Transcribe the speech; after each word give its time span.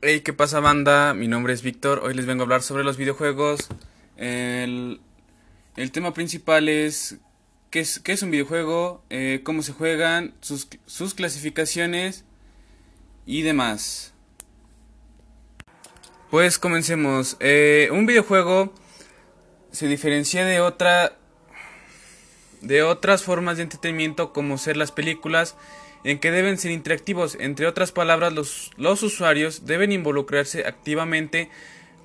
Hey, 0.00 0.20
¿qué 0.20 0.32
pasa 0.32 0.60
banda? 0.60 1.14
Mi 1.14 1.28
nombre 1.28 1.52
es 1.52 1.62
Víctor, 1.62 2.00
hoy 2.02 2.14
les 2.14 2.26
vengo 2.26 2.42
a 2.42 2.44
hablar 2.44 2.62
sobre 2.62 2.84
los 2.84 2.96
videojuegos. 2.96 3.68
El, 4.16 5.00
el 5.76 5.92
tema 5.92 6.14
principal 6.14 6.68
es 6.68 7.18
qué 7.70 7.80
es, 7.80 7.98
qué 8.00 8.12
es 8.12 8.22
un 8.22 8.30
videojuego, 8.30 9.02
eh, 9.10 9.40
cómo 9.44 9.62
se 9.62 9.72
juegan, 9.72 10.34
sus, 10.40 10.68
sus 10.86 11.14
clasificaciones 11.14 12.24
y 13.26 13.42
demás. 13.42 14.11
Pues 16.32 16.58
comencemos. 16.58 17.36
Eh, 17.40 17.90
un 17.92 18.06
videojuego 18.06 18.72
se 19.70 19.86
diferencia 19.86 20.46
de 20.46 20.60
otra 20.62 21.18
de 22.62 22.82
otras 22.82 23.22
formas 23.22 23.58
de 23.58 23.64
entretenimiento 23.64 24.32
como 24.32 24.56
ser 24.56 24.78
las 24.78 24.92
películas 24.92 25.56
en 26.04 26.18
que 26.18 26.30
deben 26.30 26.56
ser 26.56 26.70
interactivos. 26.70 27.36
Entre 27.38 27.66
otras 27.66 27.92
palabras, 27.92 28.32
los, 28.32 28.70
los 28.78 29.02
usuarios 29.02 29.66
deben 29.66 29.92
involucrarse 29.92 30.64
activamente 30.64 31.50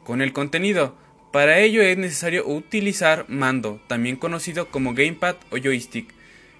con 0.04 0.22
el 0.22 0.34
contenido. 0.34 0.94
Para 1.32 1.60
ello 1.60 1.82
es 1.82 1.98
necesario 1.98 2.46
utilizar 2.46 3.24
mando, 3.30 3.80
también 3.88 4.18
conocido 4.18 4.68
como 4.68 4.94
gamepad 4.94 5.38
o 5.52 5.58
joystick, 5.58 6.14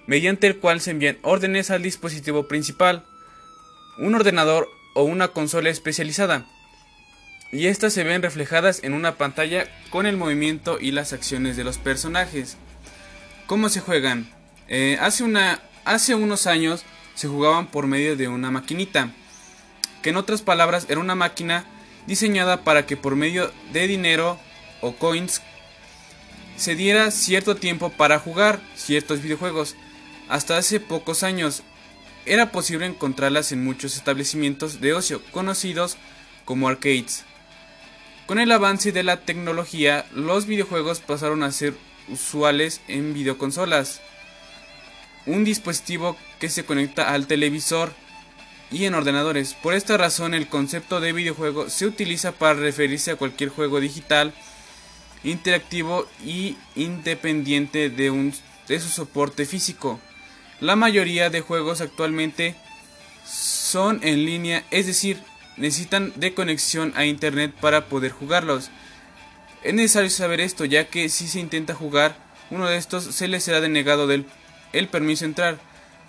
mediante 0.06 0.48
el 0.48 0.60
cual 0.60 0.80
se 0.80 0.92
envían 0.92 1.18
órdenes 1.22 1.70
al 1.70 1.84
dispositivo 1.84 2.48
principal, 2.48 3.06
un 3.98 4.16
ordenador 4.16 4.70
o 4.96 5.04
una 5.04 5.28
consola 5.28 5.70
especializada, 5.70 6.46
y 7.52 7.68
estas 7.68 7.94
se 7.94 8.04
ven 8.04 8.22
reflejadas 8.22 8.82
en 8.84 8.94
una 8.94 9.16
pantalla 9.16 9.68
con 9.90 10.06
el 10.06 10.18
movimiento 10.18 10.78
y 10.80 10.92
las 10.92 11.14
acciones 11.14 11.56
de 11.56 11.64
los 11.64 11.78
personajes. 11.78 12.58
¿Cómo 13.46 13.70
se 13.70 13.80
juegan? 13.80 14.30
Eh, 14.68 14.98
hace, 15.00 15.24
unos 16.16 16.48
años 16.48 16.84
se 17.16 17.28
jugaban 17.28 17.68
por 17.68 17.88
medio 17.88 18.18
de 18.18 18.28
una 18.28 18.52
maquinita, 18.52 19.12
que 20.02 20.10
en 20.10 20.18
otras 20.18 20.42
palabras 20.42 20.86
era 20.90 21.00
una 21.00 21.16
máquina 21.16 21.66
diseñada 22.06 22.64
para 22.64 22.86
que 22.86 22.98
por 22.98 23.16
medio 23.16 23.52
de 23.72 23.88
dinero 23.88 24.38
o 24.82 24.96
coins 24.96 25.42
se 26.58 26.76
diera 26.76 27.12
cierto 27.12 27.56
tiempo 27.56 27.90
para 27.90 28.20
jugar 28.20 28.60
ciertos 28.76 29.22
videojuegos. 29.22 29.76
Hasta 30.28 30.58
hace 30.58 30.82
pocos 30.82 31.24
años 31.24 31.64
era 32.26 32.52
posible 32.52 32.86
encontrarlas 32.86 33.54
en 33.54 33.64
muchos 33.64 33.96
establecimientos 33.96 34.82
de 34.82 34.94
ocio 34.94 35.22
conocidos 35.32 35.98
como 36.44 36.68
arcades. 36.68 37.24
Con 38.28 38.40
el 38.40 38.52
avance 38.52 38.92
de 38.92 39.04
la 39.04 39.22
tecnología, 39.22 40.06
los 40.14 40.48
videojuegos 40.48 41.00
pasaron 41.00 41.44
a 41.44 41.52
ser 41.54 41.76
usuales 42.10 42.82
en 42.90 43.14
videoconsolas. 43.14 44.02
Un 45.26 45.46
dispositivo 45.46 46.18
que 46.38 46.50
se 46.50 46.66
conecta 46.66 47.14
al 47.14 47.26
televisor 47.26 47.94
y 48.70 48.84
en 48.84 48.96
ordenadores. 48.96 49.54
Por 49.54 49.76
esta 49.76 49.96
razón 49.96 50.34
el 50.34 50.50
concepto 50.50 51.00
de 51.00 51.14
videojuego 51.14 51.70
se 51.70 51.86
utiliza 51.86 52.34
para 52.34 52.56
referirse 52.56 53.12
a 53.12 53.16
cualquier 53.16 53.50
juego 53.50 53.80
digital, 53.80 54.34
interactivo 55.24 56.06
y 56.22 56.58
independiente 56.76 57.90
de, 57.90 58.12
un, 58.12 58.34
de 58.68 58.82
su 58.82 58.90
soporte 58.90 59.46
físico. 59.46 60.02
La 60.60 60.76
mayoría 60.76 61.30
de 61.30 61.40
juegos 61.40 61.80
actualmente 61.80 62.58
son 63.26 64.02
en 64.04 64.26
línea, 64.26 64.66
es 64.70 64.86
decir, 64.86 65.18
necesitan 65.58 66.14
de 66.16 66.34
conexión 66.34 66.94
a 66.96 67.06
internet 67.06 67.54
para 67.60 67.86
poder 67.86 68.12
jugarlos. 68.12 68.70
Es 69.64 69.74
necesario 69.74 70.10
saber 70.10 70.40
esto, 70.40 70.66
ya 70.66 70.88
que 70.88 71.10
si 71.10 71.28
se 71.28 71.40
intenta 71.40 71.74
jugar 71.74 72.16
uno 72.50 72.68
de 72.68 72.78
estos, 72.78 73.04
se 73.04 73.28
le 73.28 73.40
será 73.40 73.60
denegado 73.60 74.08
del, 74.08 74.26
el 74.74 74.88
permiso 74.88 75.26
de 75.26 75.30
entrar. 75.30 75.60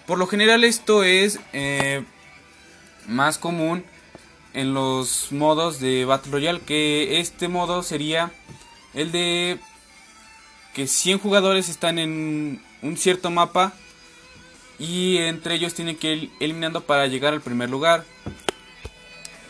Por 0.06 0.19
lo 0.19 0.26
general 0.26 0.64
esto 0.64 1.03
es 1.03 1.41
eh, 1.53 2.04
más 3.06 3.38
común 3.38 3.84
en 4.54 4.75
los 4.75 5.32
modos 5.32 5.80
de 5.80 6.04
Battle 6.04 6.32
Royale, 6.32 6.60
que 6.60 7.20
este 7.20 7.48
modo 7.48 7.82
sería 7.82 8.32
el 8.94 9.12
de 9.12 9.59
que 10.75 10.86
100 10.86 11.19
jugadores 11.19 11.69
están 11.69 11.98
en 11.98 12.62
un 12.82 12.97
cierto 12.97 13.30
mapa 13.30 13.72
y 14.78 15.19
entre 15.19 15.54
ellos 15.54 15.75
tienen 15.75 15.97
que 15.97 16.15
ir 16.15 16.30
eliminando 16.41 16.82
para 16.82 17.06
llegar 17.06 17.32
al 17.32 17.41
primer 17.41 17.69
lugar. 17.69 18.04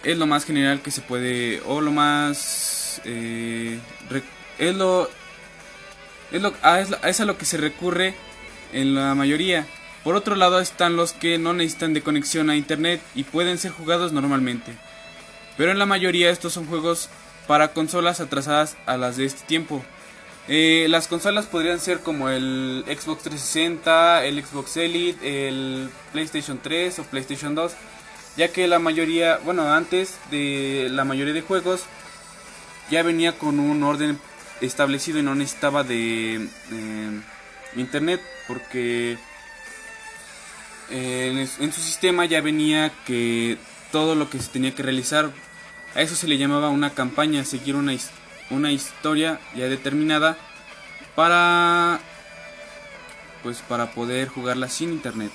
Es 0.02 0.16
lo 0.16 0.26
más 0.26 0.44
general 0.44 0.80
que 0.80 0.90
se 0.90 1.00
puede, 1.00 1.60
o 1.66 1.80
lo 1.80 1.90
más... 1.90 3.00
Eh, 3.04 3.78
es 4.58 4.74
lo... 4.74 5.08
Es, 6.30 6.42
lo, 6.42 6.52
a, 6.62 6.80
es, 6.80 6.90
es 7.04 7.20
a 7.20 7.24
lo 7.24 7.38
que 7.38 7.44
se 7.44 7.56
recurre 7.56 8.14
en 8.72 8.94
la 8.94 9.14
mayoría. 9.14 9.66
Por 10.04 10.14
otro 10.14 10.36
lado 10.36 10.60
están 10.60 10.96
los 10.96 11.12
que 11.12 11.38
no 11.38 11.52
necesitan 11.52 11.94
de 11.94 12.02
conexión 12.02 12.50
a 12.50 12.56
internet 12.56 13.00
y 13.14 13.24
pueden 13.24 13.58
ser 13.58 13.72
jugados 13.72 14.12
normalmente. 14.12 14.72
Pero 15.56 15.72
en 15.72 15.78
la 15.78 15.86
mayoría 15.86 16.30
estos 16.30 16.52
son 16.52 16.66
juegos 16.66 17.08
para 17.46 17.72
consolas 17.72 18.20
atrasadas 18.20 18.76
a 18.86 18.96
las 18.96 19.16
de 19.16 19.24
este 19.24 19.44
tiempo. 19.46 19.82
Eh, 20.46 20.86
las 20.88 21.08
consolas 21.08 21.46
podrían 21.46 21.80
ser 21.80 22.00
como 22.00 22.30
el 22.30 22.84
Xbox 22.86 23.24
360, 23.24 24.24
el 24.24 24.42
Xbox 24.42 24.76
Elite, 24.76 25.48
el 25.48 25.90
PlayStation 26.12 26.58
3 26.62 27.00
o 27.00 27.02
PlayStation 27.04 27.54
2, 27.54 27.72
ya 28.38 28.52
que 28.52 28.68
la 28.68 28.78
mayoría, 28.78 29.38
bueno, 29.38 29.70
antes 29.72 30.16
de 30.30 30.88
la 30.90 31.04
mayoría 31.04 31.34
de 31.34 31.42
juegos 31.42 31.82
ya 32.90 33.02
venía 33.02 33.36
con 33.36 33.58
un 33.58 33.82
orden 33.82 34.18
establecido 34.60 35.18
y 35.18 35.22
no 35.22 35.34
necesitaba 35.34 35.82
de 35.82 36.36
eh, 36.36 37.20
internet 37.76 38.22
porque 38.46 39.18
eh, 40.90 41.28
en, 41.30 41.64
en 41.64 41.72
su 41.72 41.80
sistema 41.80 42.24
ya 42.24 42.40
venía 42.40 42.92
que 43.04 43.58
todo 43.92 44.14
lo 44.14 44.30
que 44.30 44.38
se 44.38 44.50
tenía 44.50 44.74
que 44.74 44.84
realizar 44.84 45.32
a 45.96 46.02
eso 46.02 46.14
se 46.14 46.28
le 46.28 46.38
llamaba 46.38 46.68
una 46.68 46.90
campaña, 46.90 47.44
seguir 47.44 47.74
una, 47.74 47.92
una 48.50 48.70
historia 48.70 49.40
ya 49.56 49.68
determinada 49.68 50.36
para 51.16 51.98
pues 53.42 53.62
para 53.62 53.90
poder 53.90 54.28
jugarla 54.28 54.68
sin 54.68 54.92
internet. 54.92 55.32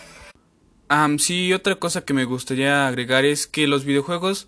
Um, 0.94 1.18
sí, 1.18 1.54
otra 1.54 1.76
cosa 1.76 2.06
que 2.06 2.14
me 2.14 2.26
gustaría 2.26 2.88
agregar 2.88 3.26
es 3.26 3.48
que 3.48 3.66
los 3.66 3.84
videojuegos 3.84 4.48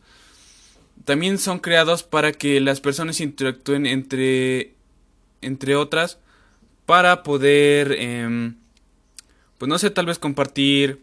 también 1.04 1.40
son 1.40 1.58
creados 1.58 2.04
para 2.04 2.34
que 2.34 2.60
las 2.60 2.82
personas 2.82 3.20
interactúen 3.20 3.88
entre 3.88 4.74
entre 5.42 5.76
otras 5.76 6.20
para 6.86 7.24
poder 7.24 7.96
eh, 7.98 8.54
pues 9.58 9.70
no 9.70 9.80
sé, 9.80 9.90
tal 9.90 10.06
vez 10.06 10.20
compartir 10.20 11.02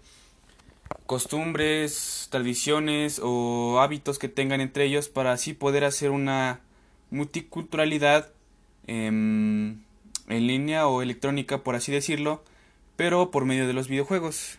costumbres, 1.06 2.28
tradiciones 2.30 3.20
o 3.20 3.80
hábitos 3.80 4.20
que 4.20 4.28
tengan 4.28 4.60
entre 4.60 4.84
ellos 4.84 5.08
para 5.08 5.32
así 5.32 5.54
poder 5.54 5.82
hacer 5.84 6.10
una 6.10 6.60
multiculturalidad 7.10 8.30
en 8.86 9.84
línea 10.28 10.86
o 10.86 11.02
electrónica, 11.02 11.64
por 11.64 11.74
así 11.74 11.90
decirlo, 11.90 12.44
pero 12.96 13.32
por 13.32 13.44
medio 13.44 13.66
de 13.66 13.72
los 13.72 13.88
videojuegos. 13.88 14.58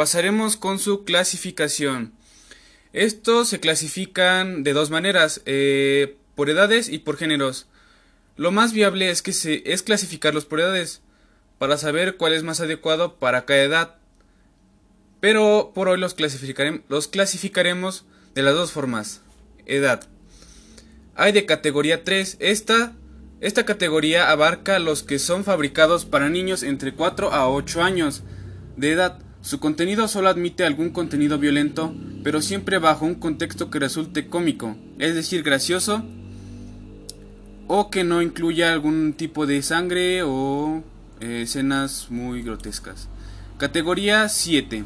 pasaremos 0.00 0.56
con 0.56 0.78
su 0.78 1.04
clasificación. 1.04 2.14
Estos 2.94 3.50
se 3.50 3.60
clasifican 3.60 4.62
de 4.62 4.72
dos 4.72 4.88
maneras, 4.88 5.42
eh, 5.44 6.16
por 6.34 6.48
edades 6.48 6.88
y 6.88 7.00
por 7.00 7.18
géneros. 7.18 7.66
Lo 8.38 8.50
más 8.50 8.72
viable 8.72 9.10
es 9.10 9.20
que 9.20 9.34
se 9.34 9.62
es 9.70 9.82
clasificarlos 9.82 10.46
por 10.46 10.60
edades 10.60 11.02
para 11.58 11.76
saber 11.76 12.16
cuál 12.16 12.32
es 12.32 12.42
más 12.44 12.62
adecuado 12.62 13.16
para 13.18 13.44
cada 13.44 13.62
edad. 13.62 13.94
Pero 15.20 15.72
por 15.74 15.88
hoy 15.90 15.98
los, 16.00 16.16
clasificarem- 16.16 16.82
los 16.88 17.06
clasificaremos 17.06 18.06
de 18.34 18.40
las 18.40 18.54
dos 18.54 18.72
formas. 18.72 19.20
Edad. 19.66 20.08
Hay 21.14 21.32
de 21.32 21.44
categoría 21.44 22.04
3. 22.04 22.38
Esta, 22.40 22.94
esta 23.42 23.66
categoría 23.66 24.30
abarca 24.30 24.78
los 24.78 25.02
que 25.02 25.18
son 25.18 25.44
fabricados 25.44 26.06
para 26.06 26.30
niños 26.30 26.62
entre 26.62 26.94
4 26.94 27.34
a 27.34 27.50
8 27.50 27.82
años 27.82 28.22
de 28.78 28.92
edad. 28.92 29.18
Su 29.42 29.58
contenido 29.58 30.06
solo 30.06 30.28
admite 30.28 30.64
algún 30.64 30.90
contenido 30.90 31.38
violento, 31.38 31.94
pero 32.22 32.42
siempre 32.42 32.78
bajo 32.78 33.06
un 33.06 33.14
contexto 33.14 33.70
que 33.70 33.78
resulte 33.78 34.26
cómico, 34.26 34.76
es 34.98 35.14
decir, 35.14 35.42
gracioso 35.42 36.04
o 37.72 37.88
que 37.88 38.02
no 38.02 38.20
incluya 38.20 38.72
algún 38.72 39.12
tipo 39.12 39.46
de 39.46 39.62
sangre 39.62 40.22
o 40.24 40.82
eh, 41.20 41.42
escenas 41.42 42.08
muy 42.10 42.42
grotescas. 42.42 43.08
Categoría 43.58 44.28
7. 44.28 44.84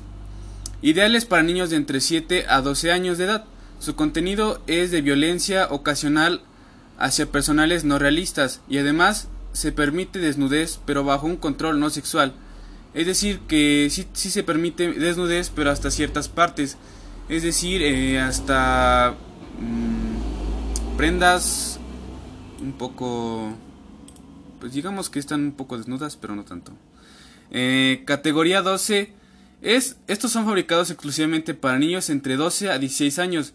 Ideales 0.83 1.25
para 1.25 1.43
niños 1.43 1.71
de 1.71 1.77
entre 1.77 2.01
7 2.01 2.45
a 2.47 2.61
12 2.61 2.93
años 2.93 3.17
de 3.17 3.25
edad. 3.25 3.45
Su 3.79 3.95
contenido 3.95 4.61
es 4.67 4.91
de 4.91 5.01
violencia 5.01 5.67
ocasional 5.71 6.43
hacia 6.99 7.27
personales 7.27 7.85
no 7.85 7.99
realistas 7.99 8.61
y 8.69 8.79
además 8.79 9.29
se 9.53 9.73
permite 9.73 10.19
desnudez 10.19 10.79
pero 10.85 11.05
bajo 11.05 11.27
un 11.27 11.37
control 11.37 11.81
no 11.81 11.89
sexual. 11.89 12.35
Es 12.95 13.07
decir, 13.07 13.41
que 13.41 13.89
sí, 13.91 14.07
se 14.15 14.43
permite 14.45 14.93
desnudez 14.93 15.51
pero 15.55 15.71
hasta 15.71 15.91
ciertas 15.91 16.29
partes. 16.29 16.77
Es 17.29 17.43
decir, 17.43 17.83
eh, 17.83 18.21
hasta 18.21 19.17
mm, 19.59 20.97
prendas 20.97 21.81
un 22.63 22.73
poco... 22.73 23.53
Pues 24.61 24.73
digamos 24.73 25.11
que 25.11 25.19
están 25.19 25.41
un 25.41 25.53
poco 25.53 25.77
desnudas 25.77 26.17
pero 26.17 26.37
no 26.37 26.45
tanto. 26.45 26.73
Eh, 27.51 28.03
categoría 28.07 28.63
12 28.63 29.13
es, 29.61 29.97
estos 30.07 30.31
son 30.31 30.45
fabricados 30.45 30.91
exclusivamente 30.91 31.55
para 31.55 31.79
niños 31.79 32.11
entre 32.11 32.37
12 32.37 32.71
a 32.71 32.79
16 32.79 33.19
años. 33.19 33.55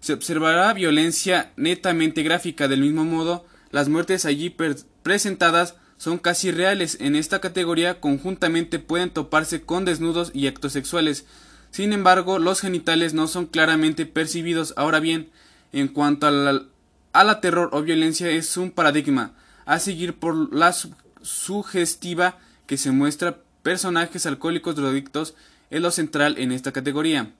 Se 0.00 0.12
observará 0.12 0.72
violencia 0.72 1.52
netamente 1.56 2.22
gráfica. 2.22 2.66
Del 2.66 2.80
mismo 2.80 3.04
modo, 3.04 3.46
las 3.70 3.88
muertes 3.88 4.24
allí 4.24 4.54
presentadas 5.02 5.76
son 6.02 6.18
casi 6.18 6.50
reales. 6.50 6.96
En 6.98 7.14
esta 7.14 7.40
categoría 7.40 8.00
conjuntamente 8.00 8.80
pueden 8.80 9.10
toparse 9.10 9.62
con 9.62 9.84
desnudos 9.84 10.32
y 10.34 10.48
actos 10.48 10.72
sexuales. 10.72 11.26
Sin 11.70 11.92
embargo, 11.92 12.40
los 12.40 12.60
genitales 12.60 13.14
no 13.14 13.28
son 13.28 13.46
claramente 13.46 14.04
percibidos. 14.04 14.74
Ahora 14.76 14.98
bien, 14.98 15.30
en 15.72 15.86
cuanto 15.86 16.26
a 16.26 17.22
la, 17.22 17.40
terror 17.40 17.70
o 17.70 17.82
violencia 17.82 18.28
es 18.30 18.56
un 18.56 18.72
paradigma 18.72 19.34
a 19.64 19.78
seguir 19.78 20.14
por 20.14 20.52
la 20.52 20.74
sugestiva 21.22 22.36
que 22.66 22.78
se 22.78 22.90
muestra 22.90 23.38
personajes 23.62 24.26
alcohólicos 24.26 24.74
drogadictos 24.74 25.36
es 25.70 25.80
lo 25.80 25.92
central 25.92 26.34
en 26.38 26.50
esta 26.50 26.72
categoría. 26.72 27.30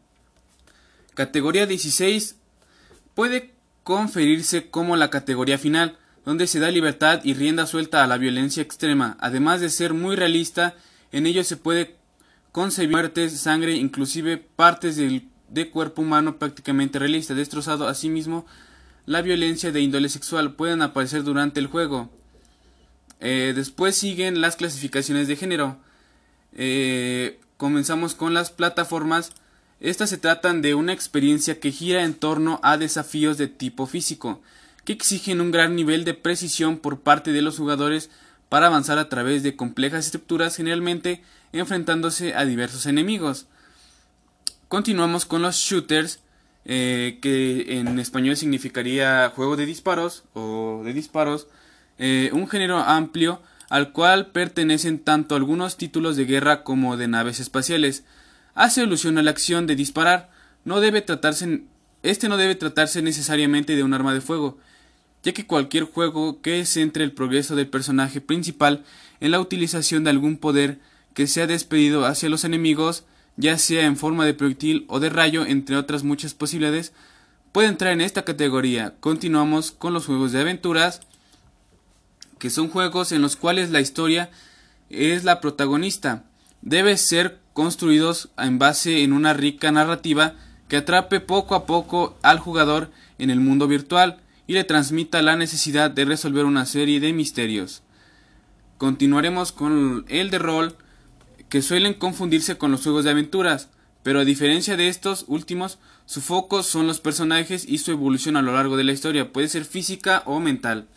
Categoría 1.14 1.66
16 1.66 2.36
puede 3.16 3.54
conferirse 3.82 4.70
como 4.70 4.94
la 4.94 5.10
categoría 5.10 5.58
final, 5.58 5.98
donde 6.24 6.46
se 6.46 6.60
da 6.60 6.70
libertad 6.70 7.20
y 7.24 7.34
rienda 7.34 7.66
suelta 7.66 8.02
a 8.02 8.06
la 8.06 8.18
violencia 8.18 8.62
extrema. 8.62 9.16
Además 9.20 9.60
de 9.60 9.70
ser 9.70 9.94
muy 9.94 10.16
realista, 10.16 10.74
en 11.10 11.26
ello 11.26 11.44
se 11.44 11.56
puede 11.56 11.96
concebir 12.52 12.90
muertes, 12.90 13.38
sangre, 13.40 13.74
inclusive 13.74 14.38
partes 14.38 14.96
del 14.96 15.28
de 15.48 15.70
cuerpo 15.70 16.02
humano 16.02 16.38
prácticamente 16.38 16.98
realista, 16.98 17.34
destrozado. 17.34 17.86
Asimismo, 17.86 18.46
la 19.04 19.20
violencia 19.20 19.72
de 19.72 19.80
índole 19.80 20.08
sexual 20.08 20.54
pueden 20.54 20.80
aparecer 20.80 21.24
durante 21.24 21.60
el 21.60 21.66
juego. 21.66 22.10
Eh, 23.20 23.52
después 23.54 23.96
siguen 23.96 24.40
las 24.40 24.56
clasificaciones 24.56 25.28
de 25.28 25.36
género. 25.36 25.78
Eh, 26.54 27.40
comenzamos 27.56 28.14
con 28.14 28.32
las 28.34 28.50
plataformas 28.50 29.32
estas 29.82 30.10
se 30.10 30.16
tratan 30.16 30.62
de 30.62 30.76
una 30.76 30.92
experiencia 30.92 31.58
que 31.58 31.72
gira 31.72 32.04
en 32.04 32.14
torno 32.14 32.60
a 32.62 32.76
desafíos 32.76 33.36
de 33.36 33.48
tipo 33.48 33.86
físico, 33.86 34.40
que 34.84 34.92
exigen 34.92 35.40
un 35.40 35.50
gran 35.50 35.76
nivel 35.76 36.04
de 36.04 36.14
precisión 36.14 36.78
por 36.78 37.00
parte 37.00 37.32
de 37.32 37.42
los 37.42 37.58
jugadores 37.58 38.10
para 38.48 38.66
avanzar 38.66 38.98
a 38.98 39.08
través 39.08 39.42
de 39.42 39.56
complejas 39.56 40.06
estructuras, 40.06 40.56
generalmente 40.56 41.22
enfrentándose 41.52 42.34
a 42.34 42.44
diversos 42.44 42.86
enemigos. 42.86 43.46
Continuamos 44.68 45.24
con 45.24 45.42
los 45.42 45.56
shooters, 45.56 46.20
eh, 46.64 47.18
que 47.20 47.78
en 47.78 47.98
español 47.98 48.36
significaría 48.36 49.32
juego 49.34 49.56
de 49.56 49.66
disparos 49.66 50.24
o 50.34 50.82
de 50.84 50.92
disparos, 50.92 51.48
eh, 51.98 52.30
un 52.32 52.48
género 52.48 52.78
amplio 52.78 53.42
al 53.68 53.92
cual 53.92 54.32
pertenecen 54.32 54.98
tanto 54.98 55.34
algunos 55.34 55.76
títulos 55.76 56.16
de 56.16 56.26
guerra 56.26 56.62
como 56.62 56.96
de 56.96 57.08
naves 57.08 57.40
espaciales 57.40 58.04
hace 58.54 58.82
alusión 58.82 59.16
a 59.16 59.22
la 59.22 59.30
acción 59.30 59.66
de 59.66 59.76
disparar. 59.76 60.30
No 60.64 60.80
debe 60.80 61.00
tratarse, 61.00 61.62
este 62.02 62.28
no 62.28 62.36
debe 62.36 62.54
tratarse 62.54 63.00
necesariamente 63.00 63.74
de 63.74 63.82
un 63.82 63.94
arma 63.94 64.12
de 64.12 64.20
fuego, 64.20 64.58
ya 65.22 65.32
que 65.32 65.46
cualquier 65.46 65.84
juego 65.84 66.40
que 66.40 66.64
centre 66.66 67.04
el 67.04 67.12
progreso 67.12 67.54
del 67.54 67.68
personaje 67.68 68.20
principal 68.20 68.84
en 69.20 69.30
la 69.30 69.40
utilización 69.40 70.04
de 70.04 70.10
algún 70.10 70.36
poder 70.36 70.80
que 71.14 71.26
sea 71.26 71.46
despedido 71.46 72.06
hacia 72.06 72.28
los 72.28 72.44
enemigos, 72.44 73.04
ya 73.36 73.58
sea 73.58 73.86
en 73.86 73.96
forma 73.96 74.26
de 74.26 74.34
proyectil 74.34 74.84
o 74.88 75.00
de 75.00 75.10
rayo, 75.10 75.46
entre 75.46 75.76
otras 75.76 76.02
muchas 76.02 76.34
posibilidades, 76.34 76.92
puede 77.52 77.68
entrar 77.68 77.92
en 77.92 78.00
esta 78.00 78.24
categoría. 78.24 78.94
Continuamos 79.00 79.70
con 79.70 79.92
los 79.92 80.06
juegos 80.06 80.32
de 80.32 80.40
aventuras, 80.40 81.00
que 82.38 82.50
son 82.50 82.68
juegos 82.68 83.12
en 83.12 83.22
los 83.22 83.36
cuales 83.36 83.70
la 83.70 83.80
historia 83.80 84.30
es 84.90 85.24
la 85.24 85.40
protagonista. 85.40 86.24
Debe 86.62 86.96
ser 86.96 87.38
construidos 87.52 88.30
en 88.38 88.58
base 88.58 89.02
en 89.02 89.12
una 89.12 89.34
rica 89.34 89.70
narrativa 89.70 90.34
que 90.68 90.78
atrape 90.78 91.20
poco 91.20 91.54
a 91.54 91.66
poco 91.66 92.16
al 92.22 92.38
jugador 92.38 92.90
en 93.18 93.30
el 93.30 93.40
mundo 93.40 93.68
virtual 93.68 94.22
y 94.46 94.54
le 94.54 94.64
transmita 94.64 95.22
la 95.22 95.36
necesidad 95.36 95.90
de 95.90 96.04
resolver 96.04 96.44
una 96.44 96.66
serie 96.66 97.00
de 97.00 97.12
misterios. 97.12 97.82
Continuaremos 98.78 99.52
con 99.52 100.04
el 100.08 100.30
de 100.30 100.38
rol, 100.38 100.76
que 101.48 101.62
suelen 101.62 101.94
confundirse 101.94 102.56
con 102.56 102.70
los 102.70 102.82
juegos 102.82 103.04
de 103.04 103.10
aventuras, 103.10 103.68
pero 104.02 104.20
a 104.20 104.24
diferencia 104.24 104.76
de 104.76 104.88
estos 104.88 105.24
últimos, 105.28 105.78
su 106.06 106.20
foco 106.20 106.62
son 106.62 106.86
los 106.86 106.98
personajes 106.98 107.64
y 107.68 107.78
su 107.78 107.92
evolución 107.92 108.36
a 108.36 108.42
lo 108.42 108.54
largo 108.54 108.76
de 108.76 108.84
la 108.84 108.92
historia, 108.92 109.32
puede 109.32 109.48
ser 109.48 109.64
física 109.64 110.22
o 110.26 110.40
mental. 110.40 110.88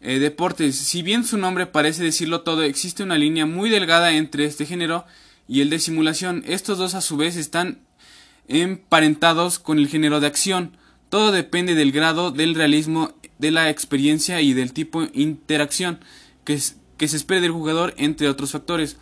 Eh, 0.00 0.18
deportes, 0.18 0.76
si 0.76 1.02
bien 1.02 1.24
su 1.24 1.38
nombre 1.38 1.66
parece 1.66 2.02
decirlo 2.02 2.42
todo, 2.42 2.62
existe 2.62 3.02
una 3.02 3.18
línea 3.18 3.46
muy 3.46 3.70
delgada 3.70 4.12
entre 4.12 4.44
este 4.44 4.66
género 4.66 5.04
y 5.48 5.60
el 5.60 5.70
de 5.70 5.78
simulación. 5.78 6.42
Estos 6.46 6.78
dos 6.78 6.94
a 6.94 7.00
su 7.00 7.16
vez 7.16 7.36
están 7.36 7.78
emparentados 8.48 9.58
con 9.58 9.78
el 9.78 9.88
género 9.88 10.20
de 10.20 10.26
acción. 10.26 10.76
Todo 11.08 11.32
depende 11.32 11.74
del 11.74 11.92
grado 11.92 12.30
del 12.30 12.54
realismo 12.54 13.12
de 13.38 13.50
la 13.50 13.70
experiencia 13.70 14.40
y 14.40 14.54
del 14.54 14.72
tipo 14.72 15.02
de 15.02 15.10
interacción 15.14 16.00
que, 16.44 16.58
se 16.58 17.16
espere 17.16 17.40
del 17.40 17.50
jugador, 17.50 17.94
entre 17.96 18.28
otros 18.28 18.52
factores. 18.52 18.96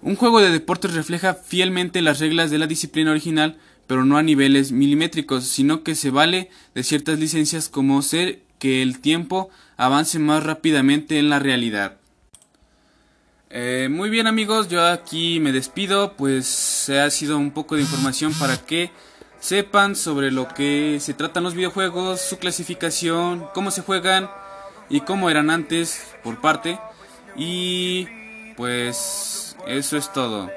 Un 0.00 0.16
juego 0.16 0.40
de 0.40 0.50
deportes 0.50 0.94
refleja 0.94 1.34
fielmente 1.34 2.02
las 2.02 2.18
reglas 2.18 2.50
de 2.50 2.58
la 2.58 2.66
disciplina 2.66 3.12
original, 3.12 3.56
pero 3.86 4.04
no 4.04 4.16
a 4.16 4.22
niveles 4.22 4.72
milimétricos, 4.72 5.44
sino 5.44 5.82
que 5.82 5.94
se 5.94 6.10
vale 6.10 6.50
de 6.74 6.82
ciertas 6.82 7.18
licencias 7.18 7.68
como 7.68 8.02
ser 8.02 8.40
que 8.58 8.82
el 8.82 9.00
tiempo 9.00 9.50
avance 9.76 10.18
más 10.18 10.44
rápidamente 10.44 11.18
en 11.18 11.28
la 11.28 11.38
realidad. 11.38 11.98
Eh, 13.50 13.88
muy 13.90 14.08
bien 14.08 14.26
amigos, 14.26 14.68
yo 14.68 14.84
aquí 14.84 15.38
me 15.38 15.52
despido, 15.52 16.14
pues 16.16 16.88
ha 16.88 17.10
sido 17.10 17.36
un 17.36 17.50
poco 17.50 17.76
de 17.76 17.82
información 17.82 18.32
para 18.34 18.56
que 18.56 18.90
sepan 19.42 19.96
sobre 19.96 20.30
lo 20.30 20.46
que 20.46 20.98
se 21.00 21.14
tratan 21.14 21.42
los 21.42 21.54
videojuegos, 21.54 22.20
su 22.20 22.38
clasificación, 22.38 23.48
cómo 23.52 23.72
se 23.72 23.82
juegan 23.82 24.30
y 24.88 25.00
cómo 25.00 25.28
eran 25.28 25.50
antes 25.50 26.00
por 26.22 26.40
parte. 26.40 26.78
Y 27.34 28.06
pues 28.56 29.56
eso 29.66 29.96
es 29.96 30.12
todo. 30.12 30.48